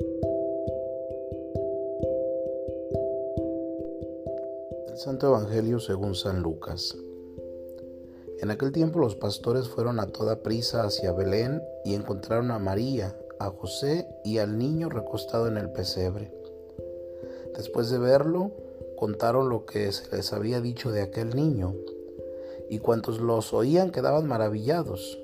[0.00, 0.06] El
[4.96, 6.96] Santo Evangelio según San Lucas.
[8.40, 13.16] En aquel tiempo los pastores fueron a toda prisa hacia Belén y encontraron a María,
[13.38, 16.32] a José y al niño recostado en el pesebre.
[17.56, 18.50] Después de verlo,
[18.96, 21.76] contaron lo que se les había dicho de aquel niño,
[22.68, 25.23] y cuantos los oían quedaban maravillados.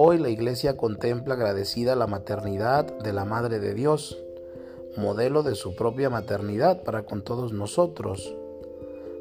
[0.00, 4.16] Hoy la Iglesia contempla agradecida la maternidad de la Madre de Dios,
[4.96, 8.32] modelo de su propia maternidad para con todos nosotros.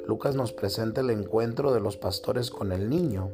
[0.06, 3.32] Lucas nos presenta el encuentro de los pastores con el niño,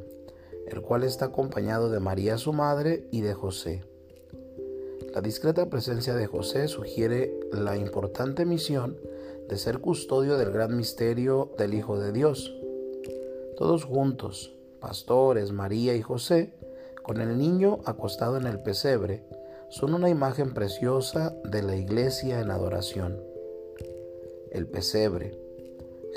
[0.69, 3.83] el cual está acompañado de María su madre y de José.
[5.13, 8.95] La discreta presencia de José sugiere la importante misión
[9.49, 12.55] de ser custodio del gran misterio del Hijo de Dios.
[13.57, 16.53] Todos juntos, pastores, María y José,
[17.03, 19.23] con el niño acostado en el pesebre,
[19.69, 23.21] son una imagen preciosa de la iglesia en adoración.
[24.51, 25.37] El pesebre.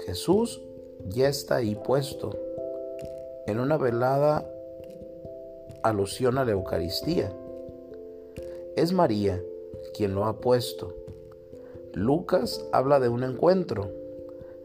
[0.05, 0.62] Jesús
[1.09, 2.39] ya está ahí puesto,
[3.47, 4.48] en una velada
[5.83, 7.33] alusión a la Eucaristía.
[8.77, 9.42] Es María
[9.95, 10.95] quien lo ha puesto.
[11.95, 13.91] Lucas habla de un encuentro,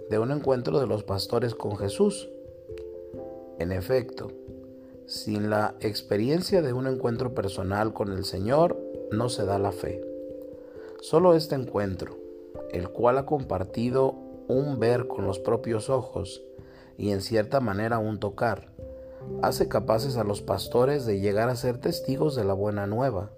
[0.10, 2.30] de un encuentro de los pastores con Jesús.
[3.58, 4.32] En efecto,
[5.12, 8.80] sin la experiencia de un encuentro personal con el Señor,
[9.12, 10.02] no se da la fe.
[11.02, 12.18] Solo este encuentro,
[12.72, 14.16] el cual ha compartido
[14.48, 16.42] un ver con los propios ojos
[16.98, 18.72] y en cierta manera un tocar,
[19.42, 23.32] hace capaces a los pastores de llegar a ser testigos de la buena nueva,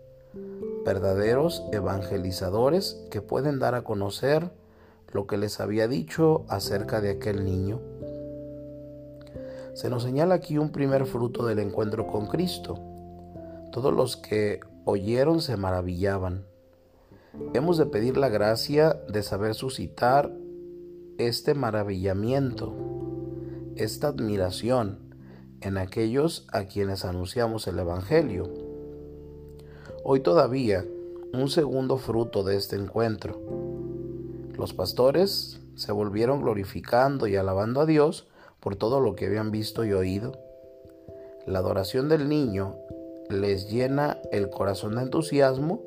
[0.86, 4.52] verdaderos evangelizadores que pueden dar a conocer
[5.12, 7.82] lo que les había dicho acerca de aquel niño
[9.74, 12.80] se nos señala aquí un primer fruto del encuentro con Cristo.
[13.72, 16.46] Todos los que oyeron se maravillaban.
[17.54, 20.32] Hemos de pedir la gracia de saber suscitar
[21.18, 22.76] este maravillamiento,
[23.76, 25.00] esta admiración
[25.62, 28.54] en aquellos a quienes anunciamos el Evangelio.
[30.04, 30.86] Hoy todavía,
[31.34, 33.40] un segundo fruto de este encuentro.
[34.56, 38.28] Los pastores se volvieron glorificando y alabando a Dios
[38.64, 40.32] por todo lo que habían visto y oído.
[41.46, 42.78] La adoración del niño
[43.30, 45.82] les llena el corazón de entusiasmo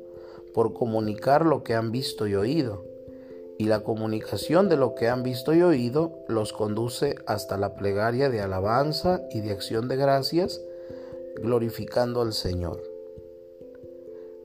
[0.53, 2.85] por comunicar lo que han visto y oído,
[3.57, 8.29] y la comunicación de lo que han visto y oído los conduce hasta la plegaria
[8.29, 10.61] de alabanza y de acción de gracias,
[11.41, 12.83] glorificando al Señor.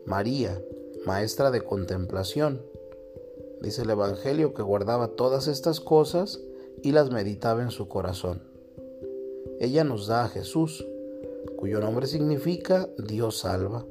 [0.07, 0.59] María,
[1.05, 2.63] maestra de contemplación,
[3.61, 6.41] dice el Evangelio que guardaba todas estas cosas
[6.83, 8.43] y las meditaba en su corazón.
[9.61, 10.87] Ella nos da a Jesús,
[11.57, 13.85] cuyo nombre significa Dios salva.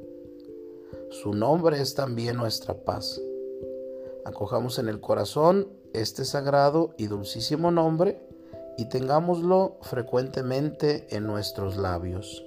[1.10, 3.20] Su nombre es también nuestra paz.
[4.24, 8.20] Acojamos en el corazón este sagrado y dulcísimo nombre
[8.78, 12.44] y tengámoslo frecuentemente en nuestros labios.